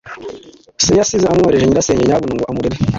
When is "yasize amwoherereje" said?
0.99-1.65